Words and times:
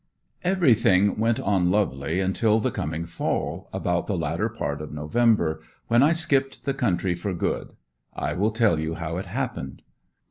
Everything 0.43 1.19
went 1.19 1.39
on 1.39 1.69
lovely 1.69 2.19
until 2.21 2.59
the 2.59 2.71
coming 2.71 3.05
fall, 3.05 3.69
about 3.71 4.07
the 4.07 4.17
latter 4.17 4.49
part 4.49 4.81
of 4.81 4.91
November 4.91 5.61
when 5.89 6.01
I 6.01 6.11
skipped 6.11 6.65
the 6.65 6.73
country 6.73 7.13
for 7.13 7.35
good. 7.35 7.73
I 8.11 8.33
will 8.33 8.49
tell 8.49 8.79
you 8.79 8.95
how 8.95 9.17
it 9.17 9.27
happened. 9.27 9.83